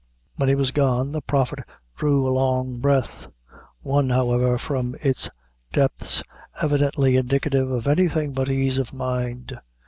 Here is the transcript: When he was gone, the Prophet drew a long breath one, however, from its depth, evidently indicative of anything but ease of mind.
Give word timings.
When 0.37 0.49
he 0.49 0.55
was 0.55 0.71
gone, 0.71 1.11
the 1.11 1.21
Prophet 1.21 1.59
drew 1.95 2.27
a 2.27 2.33
long 2.33 2.79
breath 2.79 3.27
one, 3.83 4.09
however, 4.09 4.57
from 4.57 4.95
its 5.03 5.29
depth, 5.73 6.23
evidently 6.59 7.17
indicative 7.17 7.69
of 7.69 7.85
anything 7.85 8.33
but 8.33 8.49
ease 8.49 8.79
of 8.79 8.93
mind. 8.93 9.59